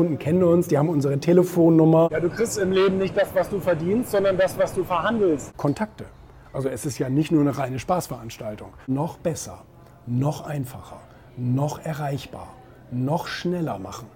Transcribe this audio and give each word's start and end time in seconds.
Kunden 0.00 0.18
kennen 0.18 0.42
uns, 0.42 0.66
die 0.66 0.78
haben 0.78 0.88
unsere 0.88 1.20
Telefonnummer. 1.20 2.08
Ja, 2.10 2.20
du 2.20 2.30
kriegst 2.30 2.56
im 2.56 2.72
Leben 2.72 2.96
nicht 2.96 3.14
das, 3.14 3.34
was 3.34 3.50
du 3.50 3.60
verdienst, 3.60 4.12
sondern 4.12 4.38
das, 4.38 4.56
was 4.56 4.72
du 4.72 4.82
verhandelst. 4.82 5.54
Kontakte. 5.58 6.06
Also 6.54 6.70
es 6.70 6.86
ist 6.86 6.98
ja 6.98 7.10
nicht 7.10 7.30
nur 7.30 7.42
eine 7.42 7.58
reine 7.58 7.78
Spaßveranstaltung. 7.78 8.72
Noch 8.86 9.18
besser, 9.18 9.62
noch 10.06 10.46
einfacher, 10.46 11.02
noch 11.36 11.84
erreichbar, 11.84 12.54
noch 12.90 13.26
schneller 13.26 13.78
machen. 13.78 14.06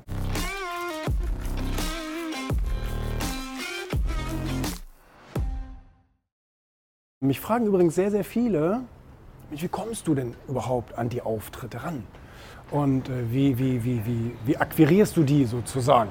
Mich 7.21 7.41
fragen 7.41 7.66
übrigens 7.66 7.95
sehr, 7.95 8.11
sehr 8.11 8.25
viele, 8.25 8.80
wie 9.51 9.69
kommst 9.69 10.09
du 10.09 10.14
denn 10.14 10.35
überhaupt 10.48 10.96
an 10.96 11.11
die 11.11 11.21
Auftritte 11.21 11.85
ran? 11.85 12.05
Und 12.70 13.08
äh, 13.08 13.12
wie, 13.30 13.58
wie, 13.58 13.84
wie, 13.84 14.00
wie, 14.04 14.32
wie 14.46 14.56
akquirierst 14.56 15.16
du 15.16 15.22
die 15.22 15.44
sozusagen? 15.44 16.10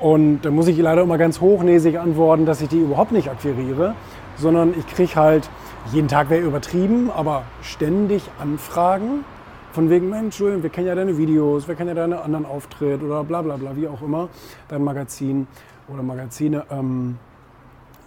Und 0.00 0.42
da 0.42 0.50
muss 0.50 0.68
ich 0.68 0.78
leider 0.78 1.02
immer 1.02 1.18
ganz 1.18 1.40
hochnäsig 1.40 1.98
antworten, 1.98 2.46
dass 2.46 2.60
ich 2.60 2.68
die 2.68 2.78
überhaupt 2.78 3.12
nicht 3.12 3.28
akquiriere, 3.28 3.94
sondern 4.36 4.74
ich 4.78 4.86
kriege 4.86 5.16
halt, 5.16 5.50
jeden 5.92 6.08
Tag 6.08 6.30
wäre 6.30 6.42
übertrieben, 6.42 7.10
aber 7.10 7.44
ständig 7.62 8.22
Anfragen 8.38 9.24
von 9.72 9.90
wegen, 9.90 10.08
Mensch, 10.08 10.38
Julian, 10.38 10.62
wir 10.62 10.70
kennen 10.70 10.86
ja 10.86 10.94
deine 10.94 11.16
Videos, 11.18 11.68
wir 11.68 11.74
kennen 11.74 11.88
ja 11.88 11.94
deinen 11.94 12.14
anderen 12.14 12.46
Auftritt 12.46 13.02
oder 13.02 13.24
bla 13.24 13.42
bla 13.42 13.56
bla, 13.56 13.76
wie 13.76 13.88
auch 13.88 14.02
immer, 14.02 14.28
dein 14.68 14.82
Magazin 14.82 15.46
oder 15.88 16.02
Magazine. 16.02 16.64
Ähm, 16.70 17.18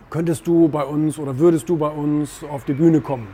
könntest 0.09 0.47
du 0.47 0.67
bei 0.67 0.83
uns 0.83 1.17
oder 1.19 1.37
würdest 1.39 1.69
du 1.69 1.77
bei 1.77 1.89
uns 1.89 2.43
auf 2.49 2.65
die 2.65 2.73
Bühne 2.73 3.01
kommen? 3.01 3.27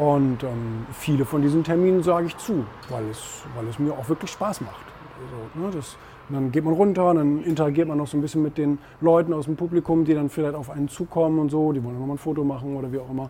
Und 0.00 0.42
ähm, 0.44 0.86
viele 0.92 1.26
von 1.26 1.42
diesen 1.42 1.62
Terminen 1.62 2.02
sage 2.02 2.26
ich 2.26 2.36
zu, 2.38 2.64
weil 2.88 3.04
es, 3.10 3.42
weil 3.54 3.68
es 3.68 3.78
mir 3.78 3.92
auch 3.92 4.08
wirklich 4.08 4.30
Spaß 4.30 4.62
macht. 4.62 4.86
Also, 5.22 5.66
ne, 5.66 5.70
das, 5.76 5.98
dann 6.30 6.50
geht 6.50 6.64
man 6.64 6.72
runter, 6.72 7.12
dann 7.12 7.42
interagiert 7.42 7.86
man 7.86 7.98
noch 7.98 8.06
so 8.06 8.16
ein 8.16 8.22
bisschen 8.22 8.42
mit 8.42 8.56
den 8.56 8.78
Leuten 9.02 9.34
aus 9.34 9.44
dem 9.44 9.56
Publikum, 9.56 10.06
die 10.06 10.14
dann 10.14 10.30
vielleicht 10.30 10.54
auf 10.54 10.70
einen 10.70 10.88
zukommen 10.88 11.38
und 11.38 11.50
so, 11.50 11.72
die 11.72 11.84
wollen 11.84 11.98
nochmal 11.98 12.14
ein 12.14 12.18
Foto 12.18 12.44
machen 12.44 12.76
oder 12.76 12.90
wie 12.90 12.98
auch 12.98 13.10
immer. 13.10 13.28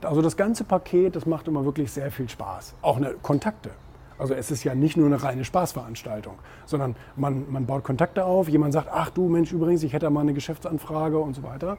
Also 0.00 0.22
das 0.22 0.36
ganze 0.36 0.62
Paket, 0.62 1.16
das 1.16 1.26
macht 1.26 1.48
immer 1.48 1.64
wirklich 1.64 1.90
sehr 1.90 2.12
viel 2.12 2.28
Spaß. 2.28 2.76
Auch 2.82 2.98
eine 2.98 3.14
Kontakte. 3.20 3.70
Also 4.16 4.34
es 4.34 4.52
ist 4.52 4.62
ja 4.62 4.76
nicht 4.76 4.96
nur 4.96 5.06
eine 5.06 5.20
reine 5.20 5.44
Spaßveranstaltung, 5.44 6.34
sondern 6.66 6.94
man, 7.16 7.50
man 7.50 7.66
baut 7.66 7.82
Kontakte 7.82 8.24
auf, 8.24 8.48
jemand 8.48 8.74
sagt, 8.74 8.86
ach 8.92 9.10
du 9.10 9.28
Mensch, 9.28 9.50
übrigens, 9.50 9.82
ich 9.82 9.92
hätte 9.92 10.08
mal 10.10 10.20
eine 10.20 10.34
Geschäftsanfrage 10.34 11.18
und 11.18 11.34
so 11.34 11.42
weiter. 11.42 11.78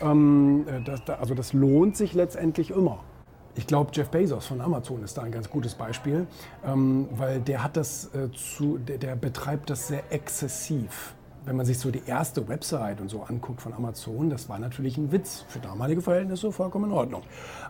Ähm, 0.00 0.64
äh, 0.66 0.82
das, 0.82 1.08
also 1.20 1.34
das 1.34 1.52
lohnt 1.52 1.96
sich 1.96 2.12
letztendlich 2.12 2.72
immer. 2.72 2.98
Ich 3.56 3.68
glaube, 3.68 3.92
Jeff 3.94 4.08
Bezos 4.08 4.46
von 4.46 4.60
Amazon 4.60 5.04
ist 5.04 5.16
da 5.16 5.22
ein 5.22 5.30
ganz 5.30 5.48
gutes 5.48 5.76
Beispiel, 5.76 6.26
ähm, 6.66 7.08
weil 7.12 7.40
der 7.40 7.62
hat 7.62 7.76
das 7.76 8.12
äh, 8.12 8.28
zu, 8.32 8.78
der, 8.78 8.98
der, 8.98 9.14
betreibt 9.14 9.70
das 9.70 9.86
sehr 9.86 10.02
exzessiv. 10.10 11.14
Wenn 11.44 11.56
man 11.56 11.64
sich 11.64 11.78
so 11.78 11.92
die 11.92 12.02
erste 12.04 12.48
Website 12.48 13.00
und 13.00 13.10
so 13.10 13.22
anguckt 13.22 13.62
von 13.62 13.72
Amazon, 13.72 14.28
das 14.28 14.48
war 14.48 14.58
natürlich 14.58 14.96
ein 14.96 15.12
Witz. 15.12 15.44
Für 15.46 15.60
damalige 15.60 16.00
Verhältnisse 16.00 16.50
vollkommen 16.50 16.86
in 16.86 16.96
Ordnung. 16.96 17.22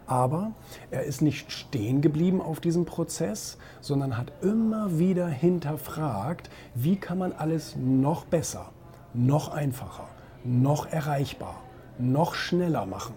Aber 0.07 0.53
er 0.91 1.03
ist 1.03 1.21
nicht 1.21 1.53
stehen 1.53 2.01
geblieben 2.01 2.41
auf 2.41 2.61
diesem 2.61 2.87
Prozess, 2.87 3.59
sondern 3.83 4.17
hat 4.17 4.33
immer 4.43 4.99
wieder 4.99 5.29
hinterfragt, 5.29 6.49
wie 6.75 6.97
kann 6.97 7.19
man 7.19 7.33
alles 7.33 7.77
noch 7.77 8.25
besser, 8.25 8.71
noch 9.13 9.53
einfacher, 9.53 10.09
noch 10.45 10.87
erreichbar, 10.87 11.61
noch 11.99 12.35
schneller 12.35 12.87
machen. 12.87 13.17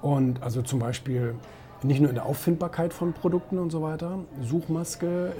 Und 0.00 0.42
also 0.42 0.62
zum 0.62 0.78
Beispiel 0.78 1.34
nicht 1.82 2.00
nur 2.00 2.08
in 2.08 2.14
der 2.14 2.26
Auffindbarkeit 2.26 2.92
von 2.92 3.12
Produkten 3.12 3.58
und 3.58 3.70
so 3.70 3.82
weiter, 3.82 4.18
Suchmaske, 4.42 5.28
äh, 5.28 5.32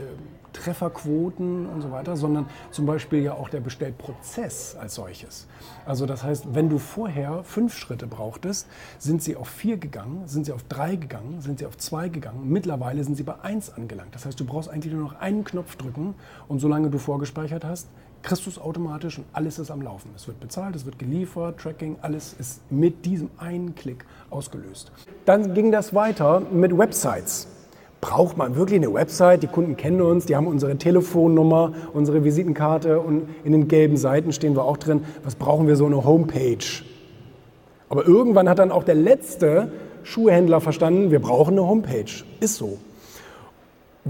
Trefferquoten 0.52 1.66
und 1.66 1.82
so 1.82 1.90
weiter, 1.90 2.16
sondern 2.16 2.46
zum 2.70 2.86
Beispiel 2.86 3.22
ja 3.22 3.34
auch 3.34 3.48
der 3.48 3.60
Bestellprozess 3.60 4.76
als 4.76 4.94
solches. 4.94 5.46
Also 5.84 6.06
das 6.06 6.24
heißt, 6.24 6.54
wenn 6.54 6.68
du 6.68 6.78
vorher 6.78 7.44
fünf 7.44 7.76
Schritte 7.76 8.06
brauchtest, 8.06 8.66
sind 8.98 9.22
sie 9.22 9.36
auf 9.36 9.48
vier 9.48 9.76
gegangen, 9.76 10.26
sind 10.26 10.46
sie 10.46 10.52
auf 10.52 10.64
drei 10.64 10.96
gegangen, 10.96 11.40
sind 11.40 11.58
sie 11.58 11.66
auf 11.66 11.76
zwei 11.76 12.08
gegangen. 12.08 12.48
Mittlerweile 12.48 13.04
sind 13.04 13.16
sie 13.16 13.22
bei 13.22 13.40
eins 13.40 13.70
angelangt. 13.70 14.14
Das 14.14 14.26
heißt, 14.26 14.38
du 14.40 14.44
brauchst 14.44 14.68
eigentlich 14.68 14.92
nur 14.92 15.02
noch 15.02 15.20
einen 15.20 15.44
Knopf 15.44 15.76
drücken 15.76 16.14
und 16.48 16.60
solange 16.60 16.90
du 16.90 16.98
vorgespeichert 16.98 17.64
hast, 17.64 17.88
kriegst 18.22 18.46
du 18.46 18.50
es 18.50 18.58
automatisch 18.58 19.18
und 19.18 19.24
alles 19.32 19.58
ist 19.58 19.70
am 19.70 19.82
Laufen. 19.82 20.10
Es 20.16 20.26
wird 20.26 20.40
bezahlt, 20.40 20.76
es 20.76 20.84
wird 20.84 20.98
geliefert, 20.98 21.58
Tracking, 21.58 21.96
alles 22.02 22.34
ist 22.38 22.60
mit 22.70 23.04
diesem 23.04 23.30
einen 23.38 23.74
Klick 23.74 24.04
ausgelöst. 24.30 24.92
Dann 25.24 25.54
ging 25.54 25.72
das 25.72 25.94
weiter 25.94 26.42
mit 26.52 26.76
Websites. 26.76 27.48
Braucht 28.00 28.36
man 28.36 28.54
wirklich 28.54 28.80
eine 28.80 28.92
Website? 28.92 29.42
Die 29.42 29.48
Kunden 29.48 29.76
kennen 29.76 30.00
uns, 30.00 30.26
die 30.26 30.36
haben 30.36 30.46
unsere 30.46 30.76
Telefonnummer, 30.76 31.72
unsere 31.92 32.22
Visitenkarte 32.22 33.00
und 33.00 33.28
in 33.44 33.52
den 33.52 33.66
gelben 33.66 33.96
Seiten 33.96 34.32
stehen 34.32 34.54
wir 34.54 34.64
auch 34.64 34.76
drin. 34.76 35.04
Was 35.24 35.34
brauchen 35.34 35.66
wir 35.66 35.74
so 35.74 35.86
eine 35.86 36.04
Homepage? 36.04 36.84
Aber 37.88 38.06
irgendwann 38.06 38.48
hat 38.48 38.60
dann 38.60 38.70
auch 38.70 38.84
der 38.84 38.94
letzte 38.94 39.72
Schuhhändler 40.04 40.60
verstanden, 40.60 41.10
wir 41.10 41.20
brauchen 41.20 41.52
eine 41.52 41.66
Homepage. 41.66 42.24
Ist 42.40 42.56
so 42.56 42.78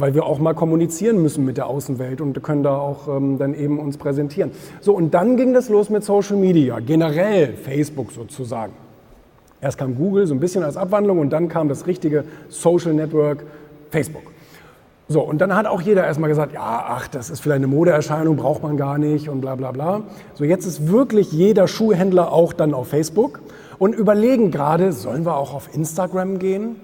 weil 0.01 0.15
wir 0.15 0.25
auch 0.25 0.39
mal 0.39 0.55
kommunizieren 0.55 1.23
müssen 1.23 1.45
mit 1.45 1.57
der 1.57 1.67
Außenwelt 1.67 2.21
und 2.21 2.43
können 2.43 2.63
da 2.63 2.77
auch 2.77 3.09
ähm, 3.09 3.39
dann 3.39 3.55
eben 3.55 3.79
uns 3.79 3.97
präsentieren. 3.97 4.51
So, 4.81 4.95
und 4.95 5.15
dann 5.15 5.37
ging 5.37 5.55
das 5.55 5.69
los 5.69 5.91
mit 5.91 6.05
Social 6.05 6.37
Media, 6.37 6.79
generell 6.81 7.55
Facebook 7.55 8.13
sozusagen. 8.13 8.73
Erst 9.61 9.79
kam 9.79 9.97
Google 9.97 10.27
so 10.27 10.35
ein 10.35 10.41
bisschen 10.41 10.63
als 10.63 10.77
Abwandlung 10.77 11.19
und 11.19 11.31
dann 11.31 11.49
kam 11.49 11.69
das 11.69 11.87
richtige 11.87 12.25
Social 12.49 12.95
Network 12.95 13.45
Facebook. 13.91 14.23
So, 15.11 15.23
und 15.23 15.39
dann 15.39 15.57
hat 15.57 15.67
auch 15.67 15.81
jeder 15.81 16.05
erstmal 16.05 16.29
gesagt, 16.29 16.53
ja, 16.53 16.85
ach, 16.87 17.09
das 17.09 17.31
ist 17.31 17.41
vielleicht 17.41 17.57
eine 17.59 17.67
Modeerscheinung, 17.67 18.37
braucht 18.37 18.63
man 18.63 18.77
gar 18.77 18.99
nicht 18.99 19.31
und 19.31 19.41
bla 19.41 19.55
bla 19.55 19.73
bla. 19.73 20.03
So, 20.35 20.45
jetzt 20.45 20.67
ist 20.67 20.89
wirklich 20.89 21.33
jeder 21.33 21.67
Schuhhändler 21.67 22.31
auch 22.31 22.53
dann 22.53 22.75
auf 22.75 22.89
Facebook 22.89 23.41
und 23.79 23.95
überlegen 23.95 24.51
gerade, 24.51 24.93
sollen 24.93 25.25
wir 25.25 25.37
auch 25.37 25.55
auf 25.55 25.75
Instagram 25.75 26.39
gehen? 26.39 26.77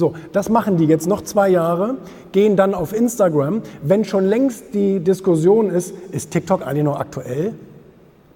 So, 0.00 0.14
das 0.32 0.48
machen 0.48 0.78
die 0.78 0.86
jetzt 0.86 1.06
noch 1.06 1.20
zwei 1.20 1.50
Jahre, 1.50 1.98
gehen 2.32 2.56
dann 2.56 2.72
auf 2.72 2.94
Instagram. 2.94 3.60
Wenn 3.82 4.06
schon 4.06 4.24
längst 4.24 4.72
die 4.72 4.98
Diskussion 4.98 5.68
ist, 5.68 5.92
ist 6.10 6.30
TikTok 6.30 6.66
eigentlich 6.66 6.84
noch 6.84 6.98
aktuell? 6.98 7.52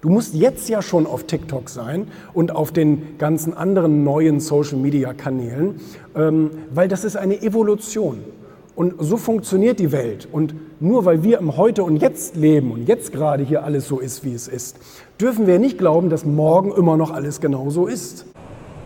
Du 0.01 0.09
musst 0.09 0.35
jetzt 0.35 0.69
ja 0.69 0.83
schon 0.83 1.07
auf 1.07 1.23
TikTok 1.23 1.69
sein 1.69 2.05
und 2.35 2.55
auf 2.55 2.71
den 2.71 3.17
ganzen 3.17 3.55
anderen 3.55 4.03
neuen 4.03 4.39
Social-Media-Kanälen, 4.39 5.81
ähm, 6.15 6.51
weil 6.71 6.87
das 6.87 7.03
ist 7.03 7.17
eine 7.17 7.41
Evolution. 7.41 8.19
Und 8.75 8.93
so 8.99 9.17
funktioniert 9.17 9.79
die 9.79 9.91
Welt. 9.91 10.27
Und 10.31 10.53
nur 10.79 11.05
weil 11.05 11.23
wir 11.23 11.39
im 11.39 11.57
Heute 11.57 11.81
und 11.81 11.97
Jetzt 11.97 12.35
leben 12.35 12.73
und 12.73 12.87
jetzt 12.87 13.11
gerade 13.11 13.43
hier 13.43 13.63
alles 13.63 13.87
so 13.87 13.99
ist, 13.99 14.23
wie 14.23 14.35
es 14.35 14.47
ist, 14.47 14.77
dürfen 15.19 15.47
wir 15.47 15.57
nicht 15.57 15.79
glauben, 15.79 16.11
dass 16.11 16.25
morgen 16.25 16.71
immer 16.73 16.95
noch 16.95 17.09
alles 17.09 17.41
genau 17.41 17.71
so 17.71 17.87
ist. 17.87 18.27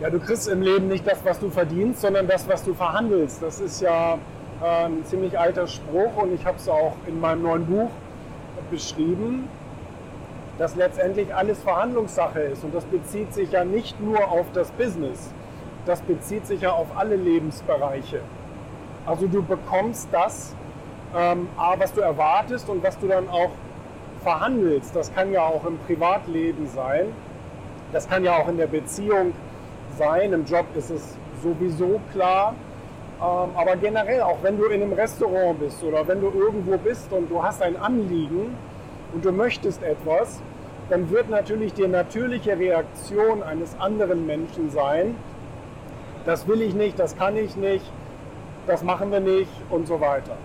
Ja, 0.00 0.08
du 0.08 0.18
kriegst 0.18 0.48
im 0.48 0.62
Leben 0.62 0.88
nicht 0.88 1.06
das, 1.06 1.22
was 1.26 1.38
du 1.38 1.50
verdienst, 1.50 2.00
sondern 2.00 2.26
das, 2.26 2.48
was 2.48 2.64
du 2.64 2.72
verhandelst. 2.72 3.42
Das 3.42 3.60
ist 3.60 3.82
ja 3.82 4.14
äh, 4.62 4.86
ein 4.86 5.04
ziemlich 5.04 5.38
alter 5.38 5.66
Spruch 5.66 6.16
und 6.16 6.32
ich 6.32 6.46
habe 6.46 6.56
es 6.56 6.70
auch 6.70 6.94
in 7.06 7.20
meinem 7.20 7.42
neuen 7.42 7.66
Buch 7.66 7.90
beschrieben, 8.70 9.46
dass 10.56 10.74
letztendlich 10.74 11.34
alles 11.34 11.62
Verhandlungssache 11.62 12.40
ist. 12.40 12.64
Und 12.64 12.74
das 12.74 12.86
bezieht 12.86 13.34
sich 13.34 13.52
ja 13.52 13.62
nicht 13.62 14.00
nur 14.00 14.26
auf 14.30 14.46
das 14.54 14.70
Business, 14.70 15.34
das 15.84 16.00
bezieht 16.00 16.46
sich 16.46 16.62
ja 16.62 16.72
auf 16.72 16.86
alle 16.96 17.16
Lebensbereiche. 17.16 18.22
Also 19.04 19.26
du 19.26 19.42
bekommst 19.42 20.08
das, 20.12 20.56
ähm, 21.14 21.46
was 21.76 21.92
du 21.92 22.00
erwartest 22.00 22.70
und 22.70 22.82
was 22.82 22.98
du 22.98 23.06
dann 23.06 23.28
auch 23.28 23.50
verhandelst. 24.22 24.96
Das 24.96 25.14
kann 25.14 25.30
ja 25.30 25.42
auch 25.42 25.66
im 25.66 25.76
Privatleben 25.80 26.66
sein. 26.68 27.08
Das 27.92 28.08
kann 28.08 28.24
ja 28.24 28.38
auch 28.38 28.48
in 28.48 28.56
der 28.56 28.66
Beziehung 28.66 29.32
sein 29.32 29.49
sein. 30.00 30.32
Im 30.32 30.44
Job 30.44 30.66
ist 30.74 30.90
es 30.90 31.16
sowieso 31.42 32.00
klar. 32.12 32.54
Ähm, 33.20 33.50
aber 33.54 33.76
generell, 33.76 34.22
auch 34.22 34.38
wenn 34.42 34.56
du 34.56 34.64
in 34.64 34.82
einem 34.82 34.94
Restaurant 34.94 35.60
bist 35.60 35.84
oder 35.84 36.08
wenn 36.08 36.20
du 36.20 36.30
irgendwo 36.30 36.76
bist 36.78 37.12
und 37.12 37.30
du 37.30 37.42
hast 37.42 37.60
ein 37.62 37.76
Anliegen 37.76 38.56
und 39.12 39.24
du 39.24 39.30
möchtest 39.30 39.82
etwas, 39.82 40.40
dann 40.88 41.10
wird 41.10 41.28
natürlich 41.28 41.74
die 41.74 41.86
natürliche 41.86 42.58
Reaktion 42.58 43.42
eines 43.42 43.78
anderen 43.78 44.26
Menschen 44.26 44.70
sein, 44.70 45.14
das 46.24 46.48
will 46.48 46.62
ich 46.62 46.74
nicht, 46.74 46.98
das 46.98 47.16
kann 47.16 47.36
ich 47.36 47.56
nicht, 47.56 47.84
das 48.66 48.82
machen 48.82 49.12
wir 49.12 49.20
nicht 49.20 49.52
und 49.68 49.86
so 49.86 50.00
weiter. 50.00 50.36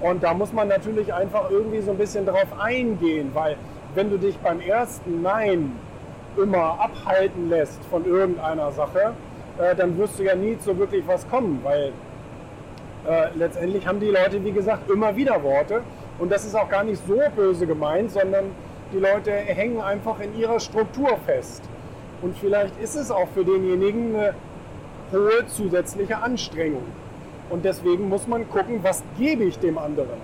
Und 0.00 0.22
da 0.22 0.34
muss 0.34 0.52
man 0.52 0.68
natürlich 0.68 1.12
einfach 1.12 1.50
irgendwie 1.50 1.80
so 1.80 1.92
ein 1.92 1.98
bisschen 1.98 2.26
drauf 2.26 2.48
eingehen, 2.58 3.30
weil 3.34 3.56
wenn 3.94 4.10
du 4.10 4.18
dich 4.18 4.36
beim 4.38 4.60
ersten 4.60 5.22
Nein 5.22 5.72
immer 6.36 6.78
abhalten 6.80 7.48
lässt 7.48 7.84
von 7.86 8.04
irgendeiner 8.04 8.72
Sache, 8.72 9.14
äh, 9.58 9.74
dann 9.74 9.96
wirst 9.98 10.18
du 10.18 10.24
ja 10.24 10.34
nie 10.34 10.58
zu 10.58 10.78
wirklich 10.78 11.06
was 11.06 11.28
kommen, 11.28 11.60
weil 11.62 11.92
äh, 13.08 13.28
letztendlich 13.36 13.86
haben 13.86 14.00
die 14.00 14.10
Leute, 14.10 14.44
wie 14.44 14.52
gesagt, 14.52 14.90
immer 14.90 15.14
wieder 15.16 15.42
Worte. 15.42 15.82
Und 16.18 16.32
das 16.32 16.44
ist 16.44 16.54
auch 16.54 16.68
gar 16.68 16.84
nicht 16.84 17.00
so 17.06 17.20
böse 17.34 17.66
gemeint, 17.66 18.10
sondern 18.10 18.46
die 18.92 18.98
Leute 18.98 19.30
hängen 19.30 19.80
einfach 19.80 20.20
in 20.20 20.36
ihrer 20.38 20.60
Struktur 20.60 21.16
fest. 21.26 21.62
Und 22.22 22.36
vielleicht 22.38 22.80
ist 22.80 22.96
es 22.96 23.10
auch 23.10 23.28
für 23.34 23.44
denjenigen 23.44 24.16
eine 24.16 24.34
hohe 25.12 25.46
zusätzliche 25.46 26.18
Anstrengung. 26.18 26.84
Und 27.50 27.64
deswegen 27.64 28.08
muss 28.08 28.26
man 28.26 28.48
gucken, 28.50 28.80
was 28.82 29.02
gebe 29.18 29.44
ich 29.44 29.58
dem 29.58 29.78
anderen. 29.78 30.18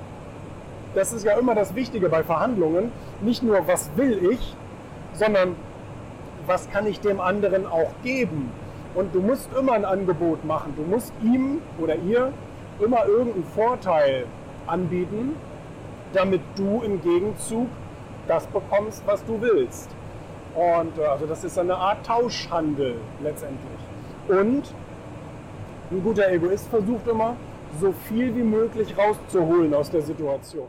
das 0.94 1.12
ist 1.12 1.24
ja 1.24 1.38
immer 1.38 1.54
das 1.54 1.74
Wichtige 1.74 2.08
bei 2.08 2.22
Verhandlungen. 2.22 2.92
Nicht 3.22 3.42
nur, 3.42 3.66
was 3.66 3.90
will 3.96 4.30
ich, 4.32 4.54
sondern 5.14 5.56
was 6.46 6.70
kann 6.70 6.86
ich 6.86 7.00
dem 7.00 7.20
anderen 7.20 7.66
auch 7.66 7.90
geben. 8.02 8.50
Und 8.94 9.14
du 9.14 9.20
musst 9.20 9.48
immer 9.58 9.72
ein 9.72 9.84
Angebot 9.84 10.44
machen. 10.44 10.74
Du 10.76 10.82
musst 10.82 11.12
ihm 11.22 11.62
oder 11.78 11.96
ihr 11.96 12.32
immer 12.80 13.06
irgendeinen 13.06 13.44
Vorteil 13.44 14.26
anbieten, 14.66 15.36
damit 16.12 16.40
du 16.56 16.82
im 16.82 17.00
Gegenzug 17.00 17.68
das 18.28 18.46
bekommst, 18.46 19.02
was 19.06 19.24
du 19.24 19.40
willst. 19.40 19.90
Und 20.54 20.98
äh, 20.98 21.04
also 21.04 21.26
das 21.26 21.44
ist 21.44 21.58
eine 21.58 21.74
Art 21.74 22.04
Tauschhandel 22.04 22.96
letztendlich. 23.22 23.80
Und 24.28 24.74
ein 25.90 26.02
guter 26.02 26.30
Egoist 26.30 26.68
versucht 26.68 27.06
immer, 27.08 27.36
so 27.80 27.92
viel 28.08 28.34
wie 28.36 28.42
möglich 28.42 28.96
rauszuholen 28.96 29.72
aus 29.72 29.90
der 29.90 30.02
Situation. 30.02 30.68